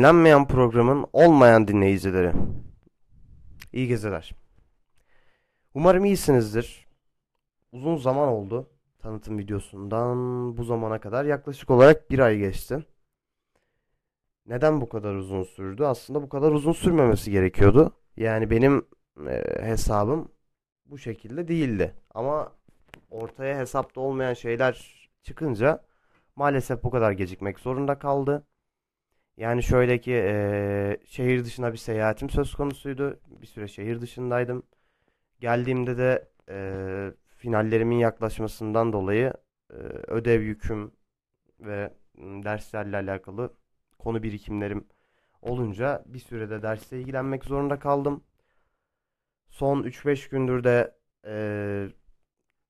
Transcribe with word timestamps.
dinlenmeyen 0.00 0.46
programın 0.46 1.06
olmayan 1.12 1.68
dinleyicileri. 1.68 2.32
İyi 3.72 3.88
geceler. 3.88 4.34
Umarım 5.74 6.04
iyisinizdir. 6.04 6.86
Uzun 7.72 7.96
zaman 7.96 8.28
oldu 8.28 8.70
tanıtım 8.98 9.38
videosundan 9.38 10.18
bu 10.56 10.64
zamana 10.64 11.00
kadar 11.00 11.24
yaklaşık 11.24 11.70
olarak 11.70 12.10
bir 12.10 12.18
ay 12.18 12.38
geçti. 12.38 12.86
Neden 14.46 14.80
bu 14.80 14.88
kadar 14.88 15.14
uzun 15.14 15.42
sürdü? 15.42 15.84
Aslında 15.84 16.22
bu 16.22 16.28
kadar 16.28 16.52
uzun 16.52 16.72
sürmemesi 16.72 17.30
gerekiyordu. 17.30 17.92
Yani 18.16 18.50
benim 18.50 18.86
e, 19.28 19.44
hesabım 19.62 20.32
bu 20.86 20.98
şekilde 20.98 21.48
değildi. 21.48 21.94
Ama 22.14 22.52
ortaya 23.10 23.58
hesapta 23.58 24.00
olmayan 24.00 24.34
şeyler 24.34 25.08
çıkınca 25.22 25.84
maalesef 26.36 26.82
bu 26.82 26.90
kadar 26.90 27.12
gecikmek 27.12 27.58
zorunda 27.58 27.98
kaldı. 27.98 28.46
Yani 29.40 29.62
şöyle 29.62 30.00
ki 30.00 30.10
eee, 30.12 31.00
şehir 31.06 31.44
dışına 31.44 31.72
bir 31.72 31.78
seyahatim 31.78 32.30
söz 32.30 32.54
konusuydu. 32.54 33.20
Bir 33.42 33.46
süre 33.46 33.68
şehir 33.68 34.00
dışındaydım. 34.00 34.62
Geldiğimde 35.40 35.98
de 35.98 36.28
eee, 36.50 37.14
finallerimin 37.38 37.98
yaklaşmasından 37.98 38.92
dolayı 38.94 39.34
eee, 39.72 39.76
ödev 40.08 40.42
yüküm 40.42 40.92
ve 41.60 41.94
derslerle 42.18 42.96
alakalı 42.96 43.54
konu 43.98 44.22
birikimlerim 44.24 44.88
olunca 45.42 46.04
bir 46.06 46.18
sürede 46.20 46.62
dersle 46.62 47.00
ilgilenmek 47.00 47.44
zorunda 47.44 47.80
kaldım. 47.80 48.24
Son 49.48 49.82
3-5 49.82 50.28
gündür 50.28 50.64
de 50.64 50.94
eee, 51.26 51.88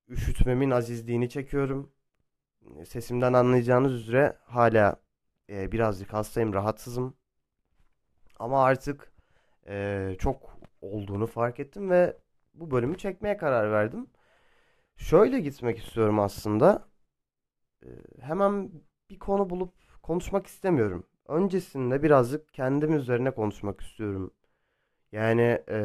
üşütmemin 0.09 0.70
azizliğini 0.70 1.28
çekiyorum. 1.30 1.92
Sesimden 2.87 3.33
anlayacağınız 3.33 3.95
üzere 3.95 4.39
hala 4.45 4.97
e, 5.50 5.72
birazcık 5.72 6.12
hastayım, 6.12 6.52
rahatsızım. 6.55 7.14
Ama 8.38 8.64
artık 8.64 9.12
e, 9.69 10.16
çok 10.19 10.58
olduğunu 10.80 11.27
fark 11.27 11.61
ettim 11.61 11.91
ve 11.91 12.16
bu 12.55 12.70
bölümü 12.70 12.98
çekmeye 12.98 13.36
karar 13.36 13.72
verdim. 13.72 14.06
Şöyle 14.97 15.41
gitmek 15.41 15.78
istiyorum 15.78 16.20
aslında. 16.20 16.88
E, 17.84 17.88
hemen 18.20 18.70
bir 19.10 19.19
konu 19.19 19.50
bulup 19.50 19.75
konuşmak 20.02 20.47
istemiyorum. 20.47 21.06
Öncesinde 21.28 22.03
birazcık 22.03 22.55
kendim 22.55 22.94
üzerine 22.97 23.30
konuşmak 23.30 23.80
istiyorum. 23.80 24.34
Yani 25.12 25.42
e, 25.70 25.80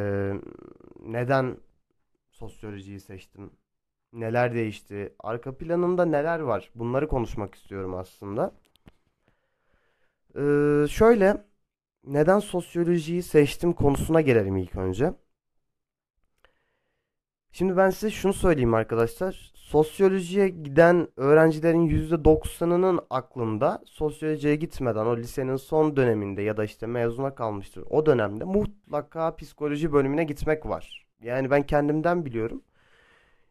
neden 1.00 1.58
sosyolojiyi 2.32 3.00
seçtim? 3.00 3.52
Neler 4.14 4.54
değişti? 4.56 5.16
Arka 5.20 5.58
planında 5.58 6.06
neler 6.06 6.40
var? 6.40 6.72
Bunları 6.76 7.08
konuşmak 7.08 7.56
istiyorum 7.56 7.96
aslında. 7.96 8.54
Ee, 10.38 10.86
şöyle, 10.90 11.46
neden 12.04 12.40
sosyolojiyi 12.40 13.24
seçtim 13.24 13.74
konusuna 13.74 14.22
gelelim 14.22 14.58
ilk 14.58 14.76
önce. 14.76 15.14
Şimdi 17.52 17.78
ben 17.78 17.90
size 17.90 18.12
şunu 18.12 18.34
söyleyeyim 18.34 18.74
arkadaşlar. 18.74 19.52
Sosyolojiye 19.56 20.50
giden 20.50 21.08
öğrencilerin 21.18 21.90
%90'ının 21.90 23.00
aklında 23.10 23.84
sosyolojiye 23.86 24.56
gitmeden 24.56 25.06
o 25.06 25.18
lisenin 25.18 25.56
son 25.56 25.96
döneminde 25.96 26.42
ya 26.42 26.58
da 26.58 26.64
işte 26.64 26.88
mezuna 26.88 27.36
kalmıştır. 27.36 27.84
O 27.90 28.06
dönemde 28.06 28.44
mutlaka 28.44 29.36
psikoloji 29.36 29.94
bölümüne 29.94 30.24
gitmek 30.24 30.66
var. 30.66 31.08
Yani 31.22 31.52
ben 31.52 31.64
kendimden 31.64 32.26
biliyorum. 32.26 32.64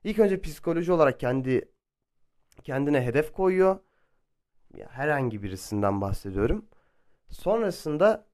İlk 0.04 0.18
önce 0.18 0.40
psikoloji 0.40 0.92
olarak 0.92 1.20
kendi 1.20 1.68
kendine 2.64 3.06
hedef 3.06 3.32
koyuyor. 3.32 3.78
Herhangi 4.88 5.42
birisinden 5.42 6.00
bahsediyorum. 6.00 6.64
Sonrasında 7.30 8.26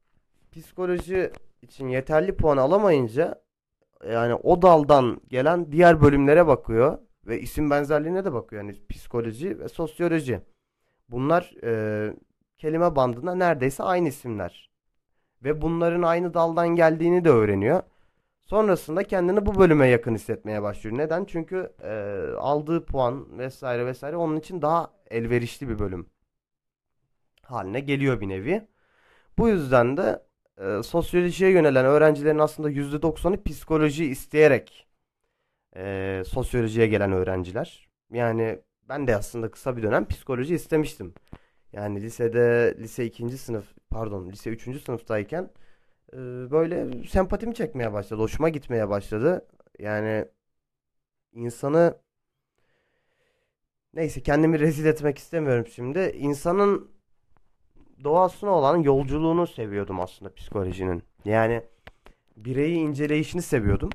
psikoloji 0.53 1.33
için 1.63 1.89
yeterli 1.89 2.37
puan 2.37 2.57
alamayınca 2.57 3.43
yani 4.13 4.35
o 4.35 4.63
daldan 4.63 5.21
gelen 5.29 5.73
diğer 5.73 6.01
bölümlere 6.01 6.47
bakıyor 6.47 6.99
ve 7.27 7.41
isim 7.41 7.71
benzerliğine 7.71 8.25
de 8.25 8.33
bakıyor. 8.33 8.63
Yani 8.63 8.77
psikoloji 8.89 9.59
ve 9.59 9.69
sosyoloji. 9.69 10.41
Bunlar 11.09 11.55
e, 11.65 12.15
kelime 12.59 12.97
bandında 12.97 13.35
neredeyse 13.35 13.83
aynı 13.83 14.09
isimler. 14.09 14.71
Ve 15.45 15.63
bunların 15.63 16.03
aynı 16.03 16.35
daldan 16.35 16.69
geldiğini 16.69 17.25
de 17.25 17.31
öğreniyor. 17.31 17.83
Sonrasında 18.41 19.03
kendini 19.03 19.47
bu 19.47 19.59
bölüme 19.59 19.89
yakın 19.89 20.15
hissetmeye 20.15 20.63
başlıyor. 20.63 20.99
Neden? 20.99 21.25
Çünkü 21.25 21.73
e, 21.83 22.25
aldığı 22.39 22.87
puan 22.87 23.39
vesaire 23.39 23.87
vesaire 23.87 24.17
onun 24.17 24.37
için 24.37 24.63
daha 24.63 24.91
elverişli 25.11 25.69
bir 25.69 25.79
bölüm 25.79 26.07
haline 27.51 27.81
geliyor 27.81 28.21
bir 28.21 28.29
nevi. 28.29 28.69
Bu 29.39 29.49
yüzden 29.49 29.97
de 29.97 30.23
e, 30.59 30.83
sosyolojiye 30.83 31.51
yönelen 31.51 31.85
öğrencilerin 31.87 32.39
aslında 32.39 32.71
%90'ı 32.71 33.43
psikoloji 33.45 34.05
isteyerek 34.05 34.89
e, 35.77 36.23
sosyolojiye 36.27 36.87
gelen 36.87 37.13
öğrenciler. 37.13 37.89
Yani 38.13 38.61
ben 38.89 39.07
de 39.07 39.17
aslında 39.17 39.51
kısa 39.51 39.77
bir 39.77 39.83
dönem 39.83 40.09
psikoloji 40.09 40.55
istemiştim. 40.55 41.15
Yani 41.73 42.03
lisede 42.03 42.75
lise 42.79 43.05
ikinci 43.05 43.39
sınıf 43.39 43.65
pardon 43.91 44.31
lise 44.31 44.51
üçüncü 44.51 44.81
sınıftayken 44.81 45.51
e, 46.13 46.17
böyle 46.51 47.07
sempatimi 47.09 47.55
çekmeye 47.55 47.93
başladı. 47.93 48.21
Hoşuma 48.23 48.49
gitmeye 48.49 48.89
başladı. 48.89 49.47
Yani 49.79 50.27
insanı 51.33 51.99
neyse 53.95 54.23
kendimi 54.23 54.61
rezil 54.61 54.87
etmek 54.87 55.19
istemiyorum 55.19 55.67
şimdi. 55.67 55.99
İnsanın 56.01 56.91
doğasına 58.05 58.51
olan 58.51 58.77
yolculuğunu 58.77 59.47
seviyordum 59.47 60.01
aslında 60.01 60.35
psikolojinin. 60.35 61.03
Yani 61.25 61.63
bireyi 62.37 62.77
inceleyişini 62.79 63.43
seviyordum. 63.43 63.91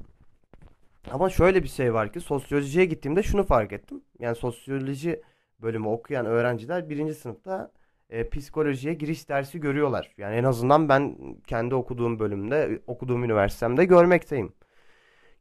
Ama 1.11 1.29
şöyle 1.29 1.63
bir 1.63 1.67
şey 1.67 1.93
var 1.93 2.13
ki 2.13 2.19
sosyolojiye 2.19 2.85
gittiğimde 2.85 3.23
şunu 3.23 3.43
fark 3.43 3.73
ettim. 3.73 4.01
Yani 4.19 4.35
sosyoloji 4.35 5.21
bölümü 5.61 5.87
okuyan 5.87 6.25
öğrenciler 6.25 6.89
birinci 6.89 7.13
sınıfta 7.13 7.71
e, 8.09 8.29
psikolojiye 8.29 8.93
giriş 8.93 9.29
dersi 9.29 9.59
görüyorlar. 9.59 10.13
Yani 10.17 10.35
en 10.35 10.43
azından 10.43 10.89
ben 10.89 11.17
kendi 11.47 11.75
okuduğum 11.75 12.19
bölümde, 12.19 12.81
okuduğum 12.87 13.23
üniversitemde 13.23 13.85
görmekteyim. 13.85 14.53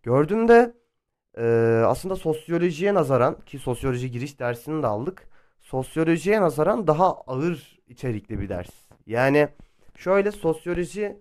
Gördüğümde 0.03 0.74
e, 1.38 1.44
aslında 1.86 2.16
sosyolojiye 2.16 2.94
nazaran 2.94 3.41
ki 3.41 3.58
sosyoloji 3.58 4.10
giriş 4.10 4.41
dersini 4.41 4.82
de 4.82 4.86
aldık. 4.86 5.28
Sosyolojiye 5.60 6.41
nazaran 6.41 6.86
daha 6.86 7.14
ağır 7.14 7.73
içerikli 7.89 8.41
bir 8.41 8.49
ders. 8.49 8.71
Yani 9.06 9.49
şöyle 9.97 10.33
sosyoloji 10.33 11.17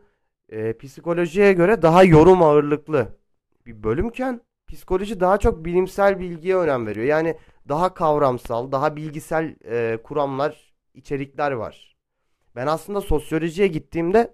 e, 0.49 0.77
psikolojiye 0.77 1.53
göre 1.53 1.81
daha 1.81 2.03
yorum 2.03 2.43
ağırlıklı 2.43 3.07
bir 3.65 3.83
bölümken 3.83 4.41
psikoloji 4.67 5.19
daha 5.19 5.37
çok 5.37 5.65
bilimsel 5.65 6.19
bilgiye 6.19 6.55
önem 6.55 6.87
veriyor. 6.87 7.05
Yani 7.05 7.37
daha 7.69 7.93
kavramsal, 7.93 8.71
daha 8.71 8.95
bilgisel 8.95 9.55
e, 9.65 9.97
kuramlar, 10.03 10.73
içerikler 10.93 11.51
var. 11.51 11.95
Ben 12.55 12.67
aslında 12.67 13.01
sosyolojiye 13.01 13.67
gittiğimde 13.67 14.33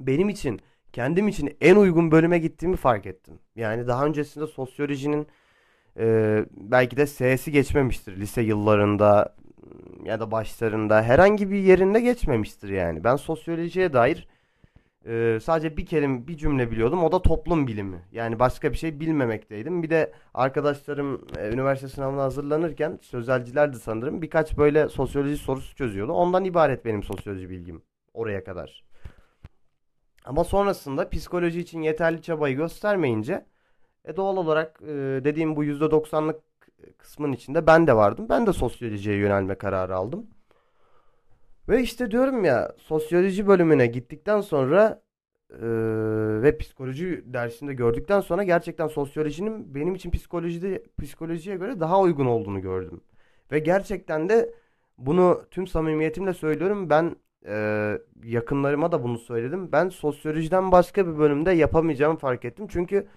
benim 0.00 0.28
için, 0.28 0.60
kendim 0.92 1.28
için 1.28 1.56
en 1.60 1.76
uygun 1.76 2.10
bölüme 2.10 2.38
gittiğimi 2.38 2.76
fark 2.76 3.06
ettim. 3.06 3.38
Yani 3.56 3.86
daha 3.86 4.06
öncesinde 4.06 4.46
sosyolojinin 4.46 5.26
e, 5.98 6.44
belki 6.56 6.96
de 6.96 7.06
S'si 7.06 7.52
geçmemiştir 7.52 8.16
lise 8.16 8.42
yıllarında 8.42 9.36
ya 10.08 10.20
da 10.20 10.30
başlarında 10.30 11.02
herhangi 11.02 11.50
bir 11.50 11.58
yerinde 11.58 12.00
geçmemiştir 12.00 12.68
yani. 12.68 13.04
Ben 13.04 13.16
sosyolojiye 13.16 13.92
dair 13.92 14.28
ee, 15.06 15.38
sadece 15.42 15.76
bir 15.76 15.86
kelime, 15.86 16.26
bir 16.26 16.36
cümle 16.36 16.70
biliyordum. 16.70 17.04
O 17.04 17.12
da 17.12 17.22
toplum 17.22 17.66
bilimi. 17.66 18.02
Yani 18.12 18.38
başka 18.38 18.72
bir 18.72 18.76
şey 18.76 19.00
bilmemekteydim. 19.00 19.82
Bir 19.82 19.90
de 19.90 20.12
arkadaşlarım 20.34 21.26
e, 21.38 21.48
üniversite 21.48 21.88
sınavına 21.88 22.22
hazırlanırken 22.22 22.98
sözelcilerdi 23.02 23.78
sanırım. 23.78 24.22
Birkaç 24.22 24.58
böyle 24.58 24.88
sosyoloji 24.88 25.36
sorusu 25.36 25.76
çözüyordu. 25.76 26.12
Ondan 26.12 26.44
ibaret 26.44 26.84
benim 26.84 27.02
sosyoloji 27.02 27.50
bilgim. 27.50 27.82
Oraya 28.14 28.44
kadar. 28.44 28.84
Ama 30.24 30.44
sonrasında 30.44 31.08
psikoloji 31.08 31.60
için 31.60 31.82
yeterli 31.82 32.22
çabayı 32.22 32.56
göstermeyince 32.56 33.46
e, 34.04 34.16
doğal 34.16 34.36
olarak 34.36 34.80
e, 34.82 34.86
dediğim 35.24 35.56
bu 35.56 35.64
%90'lık 35.64 36.40
kısmın 36.98 37.32
içinde 37.32 37.66
ben 37.66 37.86
de 37.86 37.96
vardım. 37.96 38.26
Ben 38.28 38.46
de 38.46 38.52
sosyolojiye 38.52 39.16
yönelme 39.16 39.54
kararı 39.54 39.96
aldım. 39.96 40.26
Ve 41.68 41.82
işte 41.82 42.10
diyorum 42.10 42.44
ya 42.44 42.72
sosyoloji 42.78 43.46
bölümüne 43.46 43.86
gittikten 43.86 44.40
sonra 44.40 45.02
e, 45.50 45.66
ve 46.42 46.58
psikoloji 46.58 47.22
dersinde 47.26 47.74
gördükten 47.74 48.20
sonra 48.20 48.42
gerçekten 48.42 48.88
sosyolojinin 48.88 49.74
benim 49.74 49.94
için 49.94 50.10
psikolojide 50.10 50.82
psikolojiye 51.02 51.56
göre 51.56 51.80
daha 51.80 52.00
uygun 52.00 52.26
olduğunu 52.26 52.60
gördüm. 52.60 53.00
Ve 53.52 53.58
gerçekten 53.58 54.28
de 54.28 54.54
bunu 54.98 55.44
tüm 55.50 55.66
samimiyetimle 55.66 56.34
söylüyorum. 56.34 56.90
Ben 56.90 57.16
e, 57.46 57.98
yakınlarıma 58.24 58.92
da 58.92 59.02
bunu 59.02 59.18
söyledim. 59.18 59.72
Ben 59.72 59.88
sosyolojiden 59.88 60.72
başka 60.72 61.06
bir 61.06 61.18
bölümde 61.18 61.52
yapamayacağımı 61.52 62.18
fark 62.18 62.44
ettim. 62.44 62.66
Çünkü 62.70 63.08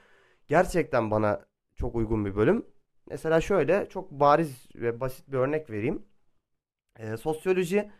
gerçekten 0.47 1.11
bana 1.11 1.45
çok 1.75 1.95
uygun 1.95 2.25
bir 2.25 2.35
bölüm. 2.35 2.65
Mesela 3.09 3.41
şöyle 3.41 3.89
çok 3.89 4.11
bariz 4.11 4.67
ve 4.75 4.99
basit 4.99 5.31
bir 5.31 5.37
örnek 5.37 5.69
vereyim. 5.69 6.05
E, 6.99 7.17
sosyoloji 7.17 7.91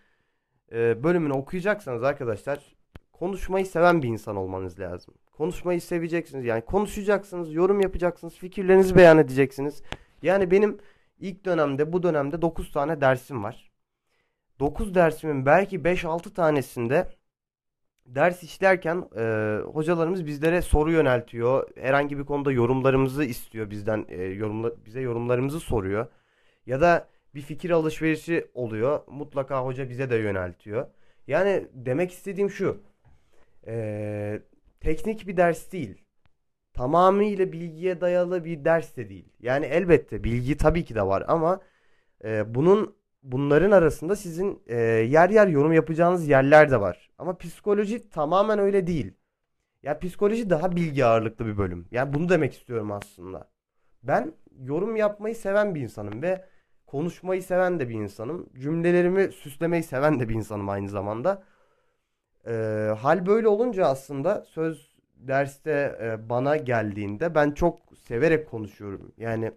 e, 0.71 1.03
bölümünü 1.03 1.33
okuyacaksanız 1.33 2.03
arkadaşlar 2.03 2.75
konuşmayı 3.13 3.65
seven 3.65 4.01
bir 4.01 4.07
insan 4.07 4.35
olmanız 4.35 4.79
lazım. 4.79 5.13
Konuşmayı 5.31 5.81
seveceksiniz. 5.81 6.45
Yani 6.45 6.61
konuşacaksınız, 6.61 7.53
yorum 7.53 7.81
yapacaksınız, 7.81 8.35
fikirlerinizi 8.35 8.95
beyan 8.95 9.17
edeceksiniz. 9.17 9.83
Yani 10.21 10.51
benim 10.51 10.77
ilk 11.19 11.45
dönemde 11.45 11.93
bu 11.93 12.03
dönemde 12.03 12.41
9 12.41 12.71
tane 12.71 13.01
dersim 13.01 13.43
var. 13.43 13.71
9 14.59 14.95
dersimin 14.95 15.45
belki 15.45 15.79
5-6 15.79 16.33
tanesinde 16.33 17.20
ders 18.05 18.43
işlerken 18.43 19.09
e, 19.17 19.57
hocalarımız 19.73 20.25
bizlere 20.25 20.61
soru 20.61 20.91
yöneltiyor. 20.91 21.67
Herhangi 21.77 22.17
bir 22.17 22.25
konuda 22.25 22.51
yorumlarımızı 22.51 23.23
istiyor 23.23 23.69
bizden. 23.69 24.05
E, 24.09 24.23
yorumla, 24.23 24.71
bize 24.85 25.01
yorumlarımızı 25.01 25.59
soruyor. 25.59 26.07
Ya 26.65 26.81
da 26.81 27.07
bir 27.35 27.41
fikir 27.41 27.69
alışverişi 27.69 28.47
oluyor. 28.53 28.99
Mutlaka 29.07 29.65
hoca 29.65 29.89
bize 29.89 30.09
de 30.09 30.15
yöneltiyor. 30.15 30.87
Yani 31.27 31.67
demek 31.73 32.11
istediğim 32.11 32.49
şu. 32.49 32.77
E, 33.67 34.41
teknik 34.79 35.27
bir 35.27 35.37
ders 35.37 35.71
değil. 35.71 36.01
Tamamıyla 36.73 37.51
bilgiye 37.51 38.01
dayalı 38.01 38.45
bir 38.45 38.65
ders 38.65 38.97
de 38.97 39.09
değil. 39.09 39.29
Yani 39.39 39.65
elbette 39.65 40.23
bilgi 40.23 40.57
tabii 40.57 40.85
ki 40.85 40.95
de 40.95 41.01
var 41.01 41.23
ama 41.27 41.61
e, 42.23 42.55
bunun 42.55 42.95
bunların 43.23 43.71
arasında 43.71 44.15
sizin 44.15 44.63
e, 44.67 44.77
yer 44.81 45.29
yer 45.29 45.47
yorum 45.47 45.73
yapacağınız 45.73 46.27
yerler 46.27 46.71
de 46.71 46.81
var. 46.81 47.09
Ama 47.17 47.37
psikoloji 47.37 48.09
tamamen 48.09 48.59
öyle 48.59 48.87
değil. 48.87 49.13
Ya 49.83 49.99
psikoloji 49.99 50.49
daha 50.49 50.75
bilgi 50.75 51.05
ağırlıklı 51.05 51.45
bir 51.45 51.57
bölüm. 51.57 51.87
Yani 51.91 52.13
bunu 52.13 52.29
demek 52.29 52.53
istiyorum 52.53 52.91
aslında. 52.91 53.49
Ben 54.03 54.33
yorum 54.59 54.95
yapmayı 54.95 55.35
seven 55.35 55.75
bir 55.75 55.81
insanım 55.81 56.21
ve 56.21 56.45
konuşmayı 56.87 57.43
seven 57.43 57.79
de 57.79 57.89
bir 57.89 57.95
insanım. 57.95 58.49
Cümlelerimi 58.59 59.31
süslemeyi 59.31 59.83
seven 59.83 60.19
de 60.19 60.29
bir 60.29 60.35
insanım 60.35 60.69
aynı 60.69 60.89
zamanda. 60.89 61.43
E, 62.47 62.51
hal 62.99 63.25
böyle 63.25 63.47
olunca 63.47 63.85
aslında 63.85 64.41
söz 64.41 64.95
derste 65.15 65.97
e, 66.01 66.29
bana 66.29 66.57
geldiğinde 66.57 67.35
ben 67.35 67.51
çok 67.51 67.79
severek 68.07 68.49
konuşuyorum. 68.49 69.11
Yani 69.17 69.51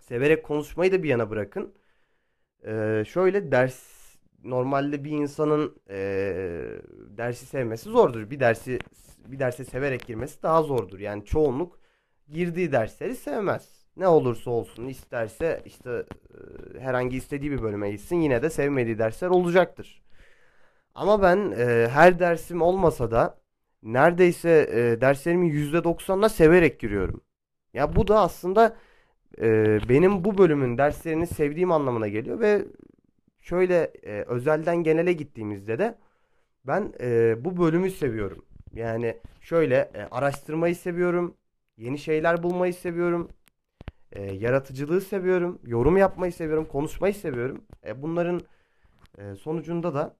severek 0.00 0.44
konuşmayı 0.44 0.92
da 0.92 1.02
bir 1.02 1.08
yana 1.08 1.30
bırakın. 1.30 1.74
E, 2.66 3.04
şöyle 3.06 3.52
ders 3.52 3.90
normalde 4.44 5.04
bir 5.04 5.10
insanın 5.10 5.76
e, 5.90 5.96
dersi 7.16 7.46
sevmesi 7.46 7.88
zordur. 7.88 8.30
Bir 8.30 8.40
dersi 8.40 8.78
bir 9.26 9.38
derse 9.38 9.64
severek 9.64 10.06
girmesi 10.06 10.42
daha 10.42 10.62
zordur. 10.62 10.98
Yani 10.98 11.24
çoğunluk 11.24 11.78
girdiği 12.28 12.72
dersleri 12.72 13.16
sevmez. 13.16 13.80
Ne 13.96 14.08
olursa 14.08 14.50
olsun 14.50 14.86
isterse 14.86 15.62
işte 15.64 16.04
e, 16.74 16.80
herhangi 16.80 17.16
istediği 17.16 17.50
bir 17.50 17.62
bölüme 17.62 17.90
gitsin 17.90 18.16
yine 18.16 18.42
de 18.42 18.50
sevmediği 18.50 18.98
dersler 18.98 19.28
olacaktır. 19.28 20.02
Ama 20.94 21.22
ben 21.22 21.54
e, 21.58 21.88
her 21.88 22.18
dersim 22.18 22.62
olmasa 22.62 23.10
da 23.10 23.38
neredeyse 23.82 24.68
e, 24.72 25.00
derslerimin 25.00 25.50
%90'ına 25.50 26.28
severek 26.28 26.80
giriyorum. 26.80 27.20
Ya 27.74 27.96
bu 27.96 28.08
da 28.08 28.20
aslında 28.20 28.76
e, 29.38 29.78
benim 29.88 30.24
bu 30.24 30.38
bölümün 30.38 30.78
derslerini 30.78 31.26
sevdiğim 31.26 31.72
anlamına 31.72 32.08
geliyor 32.08 32.40
ve 32.40 32.64
şöyle 33.40 33.92
e, 34.02 34.22
özelden 34.22 34.76
genele 34.76 35.12
gittiğimizde 35.12 35.78
de 35.78 35.98
ben 36.64 36.92
e, 37.00 37.36
bu 37.44 37.56
bölümü 37.56 37.90
seviyorum. 37.90 38.44
Yani 38.72 39.16
şöyle 39.40 39.90
e, 39.94 40.02
araştırmayı 40.10 40.76
seviyorum, 40.76 41.36
yeni 41.76 41.98
şeyler 41.98 42.42
bulmayı 42.42 42.74
seviyorum, 42.74 43.28
e, 44.12 44.22
yaratıcılığı 44.34 45.00
seviyorum, 45.00 45.58
yorum 45.66 45.96
yapmayı 45.96 46.32
seviyorum, 46.32 46.64
konuşmayı 46.64 47.14
seviyorum. 47.14 47.64
E, 47.86 48.02
bunların 48.02 48.40
e, 49.18 49.34
sonucunda 49.34 49.94
da 49.94 50.16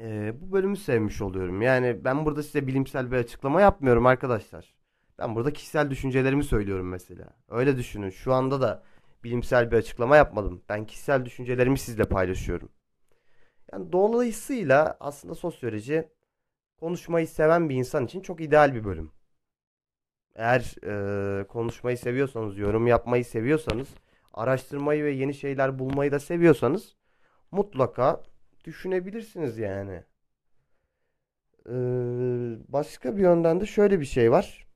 e, 0.00 0.34
bu 0.40 0.52
bölümü 0.52 0.76
sevmiş 0.76 1.22
oluyorum. 1.22 1.62
Yani 1.62 2.04
ben 2.04 2.26
burada 2.26 2.42
size 2.42 2.66
bilimsel 2.66 3.12
bir 3.12 3.16
açıklama 3.16 3.60
yapmıyorum 3.60 4.06
arkadaşlar. 4.06 4.79
Ben 5.20 5.34
burada 5.34 5.52
kişisel 5.52 5.90
düşüncelerimi 5.90 6.44
söylüyorum 6.44 6.88
mesela. 6.88 7.24
Öyle 7.48 7.76
düşünün. 7.76 8.10
Şu 8.10 8.32
anda 8.32 8.60
da 8.60 8.82
bilimsel 9.24 9.70
bir 9.70 9.76
açıklama 9.76 10.16
yapmadım. 10.16 10.62
Ben 10.68 10.86
kişisel 10.86 11.24
düşüncelerimi 11.24 11.78
sizle 11.78 12.04
paylaşıyorum. 12.04 12.68
Yani 13.72 13.92
dolayısıyla 13.92 14.96
aslında 15.00 15.34
sosyoloji 15.34 16.08
konuşmayı 16.80 17.28
seven 17.28 17.68
bir 17.68 17.74
insan 17.74 18.04
için 18.04 18.20
çok 18.20 18.40
ideal 18.40 18.74
bir 18.74 18.84
bölüm. 18.84 19.12
Eğer 20.34 20.74
e, 21.40 21.44
konuşmayı 21.44 21.98
seviyorsanız, 21.98 22.58
yorum 22.58 22.86
yapmayı 22.86 23.24
seviyorsanız, 23.24 23.88
araştırmayı 24.34 25.04
ve 25.04 25.10
yeni 25.10 25.34
şeyler 25.34 25.78
bulmayı 25.78 26.12
da 26.12 26.20
seviyorsanız 26.20 26.96
mutlaka 27.50 28.22
düşünebilirsiniz 28.64 29.58
yani. 29.58 30.02
Ee, 31.66 31.72
başka 32.68 33.16
bir 33.16 33.22
yönden 33.22 33.60
de 33.60 33.66
şöyle 33.66 34.00
bir 34.00 34.04
şey 34.04 34.30
var. 34.32 34.69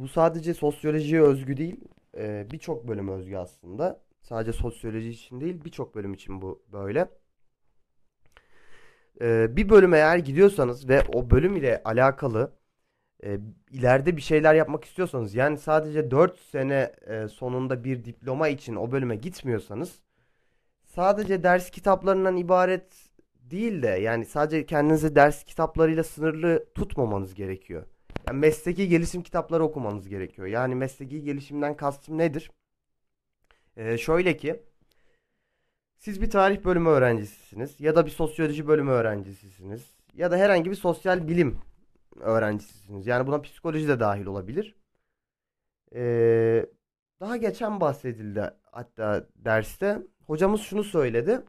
Bu 0.00 0.08
sadece 0.08 0.54
sosyolojiye 0.54 1.22
özgü 1.22 1.56
değil, 1.56 1.80
e, 2.16 2.46
birçok 2.50 2.88
bölüm 2.88 3.08
özgü 3.08 3.36
aslında. 3.36 4.00
Sadece 4.22 4.52
sosyoloji 4.52 5.10
için 5.10 5.40
değil, 5.40 5.64
birçok 5.64 5.94
bölüm 5.94 6.14
için 6.14 6.42
bu 6.42 6.62
böyle. 6.72 7.08
E, 9.20 9.56
bir 9.56 9.68
bölüme 9.68 9.96
eğer 9.96 10.18
gidiyorsanız 10.18 10.88
ve 10.88 11.02
o 11.14 11.30
bölüm 11.30 11.56
ile 11.56 11.82
alakalı 11.84 12.52
e, 13.24 13.38
ileride 13.70 14.16
bir 14.16 14.22
şeyler 14.22 14.54
yapmak 14.54 14.84
istiyorsanız, 14.84 15.34
yani 15.34 15.58
sadece 15.58 16.10
4 16.10 16.38
sene 16.38 16.92
e, 17.06 17.28
sonunda 17.28 17.84
bir 17.84 18.04
diploma 18.04 18.48
için 18.48 18.76
o 18.76 18.92
bölüme 18.92 19.16
gitmiyorsanız 19.16 20.02
sadece 20.84 21.42
ders 21.42 21.70
kitaplarından 21.70 22.36
ibaret 22.36 23.10
değil 23.38 23.82
de 23.82 23.88
yani 23.88 24.24
sadece 24.26 24.66
kendinizi 24.66 25.14
ders 25.14 25.44
kitaplarıyla 25.44 26.04
sınırlı 26.04 26.66
tutmamanız 26.74 27.34
gerekiyor. 27.34 27.86
Yani 28.28 28.38
mesleki 28.38 28.88
gelişim 28.88 29.22
kitapları 29.22 29.64
okumanız 29.64 30.08
gerekiyor. 30.08 30.46
Yani 30.46 30.74
mesleki 30.74 31.22
gelişimden 31.22 31.76
kastım 31.76 32.18
nedir? 32.18 32.50
Ee, 33.76 33.98
şöyle 33.98 34.36
ki 34.36 34.62
siz 35.98 36.20
bir 36.20 36.30
tarih 36.30 36.64
bölümü 36.64 36.88
öğrencisisiniz 36.88 37.80
ya 37.80 37.96
da 37.96 38.06
bir 38.06 38.10
sosyoloji 38.10 38.68
bölümü 38.68 38.90
öğrencisisiniz 38.90 39.96
ya 40.14 40.30
da 40.30 40.36
herhangi 40.36 40.70
bir 40.70 40.76
sosyal 40.76 41.28
bilim 41.28 41.58
öğrencisisiniz. 42.20 43.06
Yani 43.06 43.26
buna 43.26 43.40
psikoloji 43.40 43.88
de 43.88 44.00
dahil 44.00 44.26
olabilir. 44.26 44.74
Ee, 45.94 46.66
daha 47.20 47.36
geçen 47.36 47.80
bahsedildi 47.80 48.50
hatta 48.72 49.26
derste 49.36 50.02
hocamız 50.26 50.60
şunu 50.60 50.84
söyledi. 50.84 51.42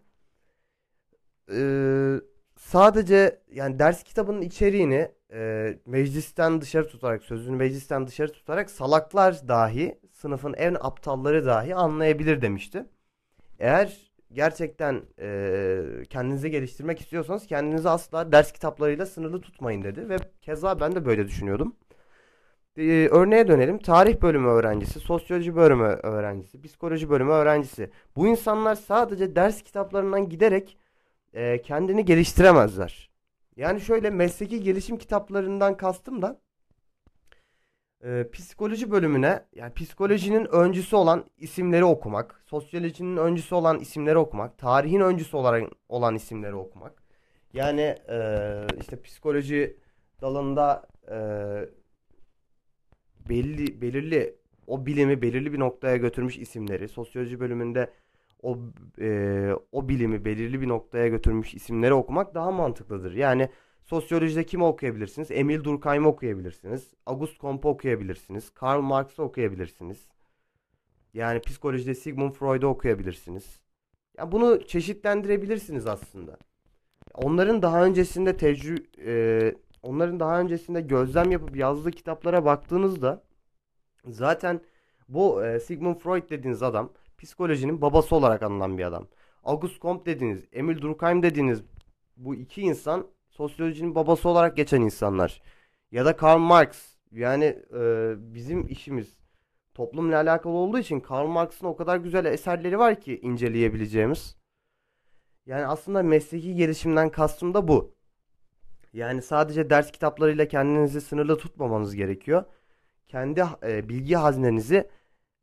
Ee, 1.51 2.15
sadece 2.57 3.41
yani 3.51 3.79
ders 3.79 4.03
kitabının 4.03 4.41
içeriğini 4.41 5.11
e, 5.33 5.73
meclisten 5.85 6.61
dışarı 6.61 6.87
tutarak 6.87 7.23
sözünü 7.23 7.55
meclisten 7.55 8.07
dışarı 8.07 8.31
tutarak 8.31 8.71
salaklar 8.71 9.47
dahi 9.47 9.99
sınıfın 10.11 10.53
en 10.53 10.77
aptalları 10.79 11.45
dahi 11.45 11.75
anlayabilir 11.75 12.41
demişti. 12.41 12.85
Eğer 13.59 14.11
gerçekten 14.33 15.03
e, 15.19 15.81
kendinizi 16.09 16.51
geliştirmek 16.51 16.99
istiyorsanız 17.01 17.47
kendinizi 17.47 17.89
asla 17.89 18.31
ders 18.31 18.51
kitaplarıyla 18.51 19.05
sınırlı 19.05 19.41
tutmayın 19.41 19.83
dedi 19.83 20.09
ve 20.09 20.17
keza 20.41 20.79
ben 20.79 20.95
de 20.95 21.05
böyle 21.05 21.27
düşünüyordum. 21.27 21.75
Ee, 22.77 23.07
örneğe 23.11 23.47
dönelim. 23.47 23.77
Tarih 23.79 24.21
bölümü 24.21 24.47
öğrencisi, 24.47 24.99
sosyoloji 24.99 25.55
bölümü 25.55 25.99
öğrencisi, 26.03 26.61
psikoloji 26.61 27.09
bölümü 27.09 27.31
öğrencisi. 27.31 27.89
Bu 28.15 28.27
insanlar 28.27 28.75
sadece 28.75 29.35
ders 29.35 29.61
kitaplarından 29.63 30.29
giderek 30.29 30.77
e, 31.33 31.61
kendini 31.61 32.05
geliştiremezler. 32.05 33.09
Yani 33.57 33.81
şöyle 33.81 34.09
mesleki 34.09 34.63
gelişim 34.63 34.97
kitaplarından 34.97 35.77
kastım 35.77 36.21
da 36.21 36.41
e, 38.03 38.29
psikoloji 38.31 38.91
bölümüne 38.91 39.45
yani 39.55 39.73
psikolojinin 39.73 40.45
öncüsü 40.45 40.95
olan 40.95 41.25
isimleri 41.37 41.85
okumak, 41.85 42.41
sosyolojinin 42.45 43.17
öncüsü 43.17 43.55
olan 43.55 43.79
isimleri 43.79 44.17
okumak, 44.17 44.57
tarihin 44.57 44.99
öncüsü 44.99 45.37
olarak 45.37 45.71
olan 45.89 46.15
isimleri 46.15 46.55
okumak. 46.55 47.03
Yani 47.53 47.95
e, 48.09 48.17
işte 48.81 49.01
psikoloji 49.01 49.77
dalında 50.21 50.87
e, 51.11 51.17
belli 53.29 53.81
belirli 53.81 54.35
o 54.67 54.85
bilimi 54.85 55.21
belirli 55.21 55.53
bir 55.53 55.59
noktaya 55.59 55.97
götürmüş 55.97 56.37
isimleri, 56.37 56.87
sosyoloji 56.87 57.39
bölümünde 57.39 57.91
o 58.43 58.59
e, 58.99 59.49
o 59.71 59.89
bilimi 59.89 60.25
belirli 60.25 60.61
bir 60.61 60.67
noktaya 60.67 61.07
götürmüş 61.07 61.53
isimleri 61.53 61.93
okumak 61.93 62.35
daha 62.35 62.51
mantıklıdır. 62.51 63.13
Yani 63.13 63.49
sosyolojide 63.83 64.45
kimi 64.45 64.63
okuyabilirsiniz? 64.63 65.31
Emil 65.31 65.63
Durkheim'i 65.63 66.07
okuyabilirsiniz. 66.07 66.93
Auguste 67.05 67.37
Comte'u 67.37 67.71
okuyabilirsiniz. 67.71 68.49
Karl 68.49 68.81
Marx'ı 68.81 69.23
okuyabilirsiniz. 69.23 70.07
Yani 71.13 71.41
psikolojide 71.41 71.95
Sigmund 71.95 72.33
Freud'u 72.33 72.67
okuyabilirsiniz. 72.67 73.59
Yani 74.17 74.31
bunu 74.31 74.67
çeşitlendirebilirsiniz 74.67 75.87
aslında. 75.87 76.37
Onların 77.13 77.61
daha 77.61 77.85
öncesinde 77.85 78.37
tecrübe 78.37 78.81
e, 79.05 79.55
onların 79.83 80.19
daha 80.19 80.39
öncesinde 80.39 80.81
gözlem 80.81 81.31
yapıp 81.31 81.55
yazdığı 81.55 81.91
kitaplara 81.91 82.45
baktığınızda 82.45 83.23
zaten 84.05 84.61
bu 85.09 85.45
e, 85.45 85.59
Sigmund 85.59 85.95
Freud 85.95 86.29
dediğiniz 86.29 86.63
adam 86.63 86.89
psikolojinin 87.17 87.81
babası 87.81 88.15
olarak 88.15 88.43
anılan 88.43 88.77
bir 88.77 88.83
adam. 88.83 89.07
August 89.43 89.81
Comte 89.81 90.05
dediğiniz, 90.05 90.45
Emil 90.51 90.81
Durkheim 90.81 91.23
dediğiniz 91.23 91.63
bu 92.17 92.35
iki 92.35 92.61
insan 92.61 93.07
sosyolojinin 93.29 93.95
babası 93.95 94.29
olarak 94.29 94.57
geçen 94.57 94.81
insanlar. 94.81 95.41
Ya 95.91 96.05
da 96.05 96.15
Karl 96.15 96.39
Marx. 96.39 96.97
Yani 97.11 97.45
e, 97.79 98.13
bizim 98.17 98.67
işimiz 98.67 99.17
toplumla 99.73 100.15
alakalı 100.15 100.53
olduğu 100.53 100.79
için 100.79 100.99
Karl 100.99 101.27
Marx'ın 101.27 101.67
o 101.67 101.75
kadar 101.75 101.97
güzel 101.97 102.25
eserleri 102.25 102.79
var 102.79 103.01
ki 103.01 103.19
inceleyebileceğimiz. 103.19 104.37
Yani 105.45 105.65
aslında 105.65 106.03
mesleki 106.03 106.55
gelişimden 106.55 107.09
kastım 107.09 107.53
da 107.53 107.67
bu. 107.67 107.95
Yani 108.93 109.21
sadece 109.21 109.69
ders 109.69 109.91
kitaplarıyla 109.91 110.47
kendinizi 110.47 111.01
sınırlı 111.01 111.37
tutmamanız 111.37 111.95
gerekiyor. 111.95 112.43
Kendi 113.07 113.43
e, 113.63 113.89
bilgi 113.89 114.15
haznenizi 114.15 114.89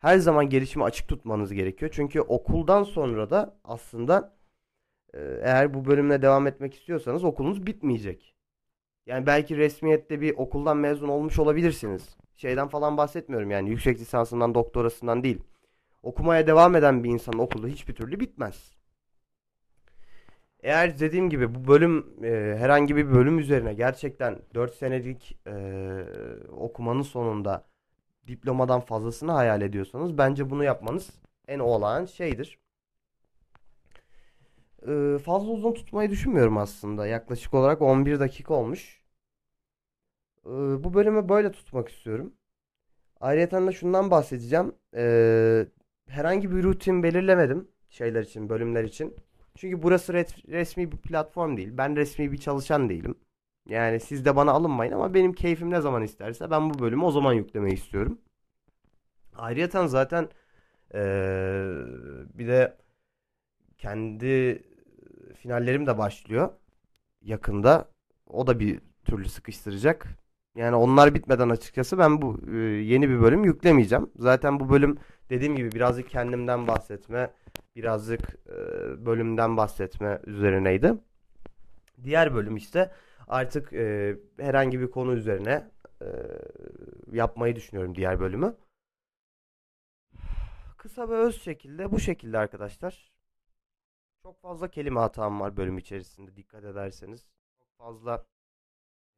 her 0.04 0.18
zaman 0.18 0.48
gelişime 0.48 0.84
açık 0.84 1.08
tutmanız 1.08 1.52
gerekiyor. 1.52 1.90
Çünkü 1.94 2.20
okuldan 2.20 2.82
sonra 2.82 3.30
da 3.30 3.56
aslında 3.64 4.36
e, 5.14 5.18
eğer 5.42 5.74
bu 5.74 5.84
bölümle 5.84 6.22
devam 6.22 6.46
etmek 6.46 6.74
istiyorsanız 6.74 7.24
okulunuz 7.24 7.66
bitmeyecek. 7.66 8.34
Yani 9.06 9.26
belki 9.26 9.56
resmiyette 9.56 10.20
bir 10.20 10.34
okuldan 10.36 10.76
mezun 10.76 11.08
olmuş 11.08 11.38
olabilirsiniz. 11.38 12.16
Şeyden 12.36 12.68
falan 12.68 12.96
bahsetmiyorum 12.96 13.50
yani 13.50 13.70
yüksek 13.70 14.00
lisansından 14.00 14.54
doktorasından 14.54 15.22
değil. 15.22 15.40
Okumaya 16.02 16.46
devam 16.46 16.76
eden 16.76 17.04
bir 17.04 17.10
insanın 17.10 17.38
okulu 17.38 17.68
hiçbir 17.68 17.94
türlü 17.94 18.20
bitmez. 18.20 18.72
Eğer 20.62 20.98
dediğim 20.98 21.30
gibi 21.30 21.54
bu 21.54 21.68
bölüm 21.68 22.06
e, 22.24 22.56
herhangi 22.58 22.96
bir 22.96 23.12
bölüm 23.12 23.38
üzerine 23.38 23.74
gerçekten 23.74 24.38
4 24.54 24.74
senelik 24.74 25.38
e, 25.46 25.54
okumanın 26.50 27.02
sonunda 27.02 27.73
diplomadan 28.28 28.80
fazlasını 28.80 29.32
hayal 29.32 29.62
ediyorsanız 29.62 30.18
bence 30.18 30.50
bunu 30.50 30.64
yapmanız 30.64 31.10
en 31.48 31.58
olağan 31.58 32.04
şeydir. 32.04 32.58
E, 34.88 35.18
fazla 35.18 35.48
uzun 35.50 35.72
tutmayı 35.74 36.10
düşünmüyorum 36.10 36.58
aslında. 36.58 37.06
Yaklaşık 37.06 37.54
olarak 37.54 37.82
11 37.82 38.20
dakika 38.20 38.54
olmuş. 38.54 39.02
E, 40.46 40.50
bu 40.84 40.94
bölümü 40.94 41.28
böyle 41.28 41.52
tutmak 41.52 41.88
istiyorum. 41.88 42.34
Ayrıca 43.20 43.66
da 43.66 43.72
şundan 43.72 44.10
bahsedeceğim. 44.10 44.74
E, 44.96 45.66
herhangi 46.08 46.50
bir 46.50 46.62
rutin 46.62 47.02
belirlemedim 47.02 47.68
şeyler 47.90 48.22
için, 48.22 48.48
bölümler 48.48 48.84
için. 48.84 49.16
Çünkü 49.56 49.82
burası 49.82 50.12
resmi 50.48 50.92
bir 50.92 50.96
platform 50.96 51.56
değil. 51.56 51.70
Ben 51.72 51.96
resmi 51.96 52.32
bir 52.32 52.38
çalışan 52.38 52.88
değilim. 52.88 53.14
Yani 53.68 54.00
siz 54.00 54.24
de 54.24 54.36
bana 54.36 54.50
alınmayın 54.52 54.92
ama 54.92 55.14
benim 55.14 55.32
keyfim 55.32 55.70
ne 55.70 55.80
zaman 55.80 56.02
isterse 56.02 56.50
ben 56.50 56.70
bu 56.70 56.78
bölümü 56.78 57.04
o 57.04 57.10
zaman 57.10 57.32
yüklemeyi 57.32 57.74
istiyorum. 57.74 58.18
Ayrıyeten 59.36 59.86
zaten 59.86 60.28
eee, 60.94 61.00
bir 62.34 62.48
de 62.48 62.76
kendi 63.78 64.62
finallerim 65.36 65.86
de 65.86 65.98
başlıyor 65.98 66.50
yakında. 67.22 67.88
O 68.26 68.46
da 68.46 68.60
bir 68.60 68.80
türlü 69.04 69.28
sıkıştıracak. 69.28 70.06
Yani 70.56 70.76
onlar 70.76 71.14
bitmeden 71.14 71.48
açıkçası 71.48 71.98
ben 71.98 72.22
bu 72.22 72.40
e, 72.52 72.56
yeni 72.60 73.08
bir 73.08 73.20
bölüm 73.20 73.44
yüklemeyeceğim. 73.44 74.10
Zaten 74.16 74.60
bu 74.60 74.70
bölüm 74.70 74.98
dediğim 75.30 75.56
gibi 75.56 75.72
birazcık 75.72 76.10
kendimden 76.10 76.66
bahsetme, 76.66 77.30
birazcık 77.76 78.36
e, 78.48 78.56
bölümden 79.06 79.56
bahsetme 79.56 80.20
üzerineydi. 80.26 80.94
Diğer 82.04 82.34
bölüm 82.34 82.56
işte 82.56 82.90
artık 83.28 83.72
e, 83.72 84.16
herhangi 84.38 84.80
bir 84.80 84.90
konu 84.90 85.12
üzerine 85.14 85.70
e, 86.02 86.06
yapmayı 87.12 87.56
düşünüyorum 87.56 87.94
diğer 87.94 88.20
bölümü. 88.20 88.56
Kısa 90.76 91.08
ve 91.08 91.14
öz 91.14 91.42
şekilde 91.42 91.92
bu 91.92 91.98
şekilde 92.00 92.38
arkadaşlar. 92.38 93.12
Çok 94.22 94.40
fazla 94.42 94.68
kelime 94.70 95.00
hatam 95.00 95.40
var 95.40 95.56
bölüm 95.56 95.78
içerisinde 95.78 96.36
dikkat 96.36 96.64
ederseniz. 96.64 97.28
Çok 97.58 97.76
fazla 97.78 98.26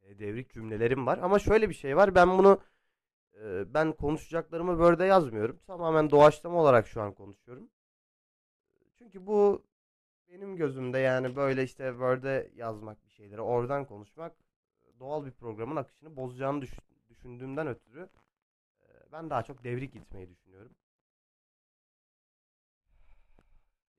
e, 0.03 0.19
devrik 0.19 0.51
cümlelerim 0.53 1.07
var 1.07 1.19
ama 1.23 1.39
şöyle 1.39 1.69
bir 1.69 1.75
şey 1.75 1.97
var. 1.97 2.15
Ben 2.15 2.39
bunu 2.39 2.61
e, 3.41 3.75
ben 3.75 3.93
konuşacaklarımı 3.93 4.73
Word'e 4.73 5.05
yazmıyorum. 5.05 5.59
Tamamen 5.67 6.11
doğaçlama 6.11 6.61
olarak 6.61 6.89
şu 6.89 7.03
an 7.03 7.15
konuşuyorum. 7.15 7.71
Çünkü 8.99 9.27
bu 9.27 9.65
benim 10.29 10.57
gözümde 10.57 10.99
yani 10.99 11.37
böyle 11.37 11.63
işte 11.63 11.91
Word'e 11.91 12.51
yazmak 12.55 13.05
bir 13.05 13.11
şeyleri 13.11 13.41
oradan 13.41 13.85
konuşmak 13.85 14.33
e, 14.85 14.99
doğal 14.99 15.27
bir 15.27 15.31
programın 15.31 15.77
akışını 15.77 16.17
bozacağını 16.17 16.63
düş- 16.63 16.79
düşündüğümden 17.09 17.67
ötürü 17.67 18.09
e, 18.83 18.87
ben 19.13 19.31
daha 19.31 19.43
çok 19.43 19.65
devrik 19.65 19.93
gitmeyi 19.93 20.31
düşünüyorum. 20.31 20.73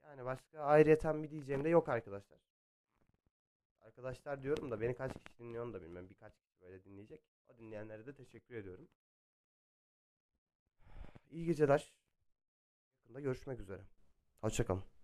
Yani 0.04 0.26
başka 0.26 0.60
ayrıyeten 0.60 1.24
bir 1.24 1.32
diyeceğim 1.32 1.64
de 1.64 1.70
yok 1.70 1.90
arkadaşlar. 1.90 2.40
Arkadaşlar 3.82 4.44
diyorum 4.44 4.72
da 4.72 4.82
beni 4.82 4.96
kaç 4.96 5.14
kişi 5.14 5.40
dinliyor 5.40 5.66
onu 5.66 5.74
da 5.74 5.82
bilmem. 5.82 6.10
Birkaç 6.10 6.34
kişi 6.40 6.62
böyle 6.62 6.84
dinleyecek. 6.84 7.22
O 7.48 7.58
dinleyenlere 7.58 8.06
de 8.06 8.14
teşekkür 8.14 8.56
ediyorum. 8.56 8.88
İyi 11.30 11.46
geceler. 11.46 11.94
Yakında 13.04 13.20
görüşmek 13.20 13.60
üzere. 13.60 13.82
Hoşçakalın. 14.42 14.97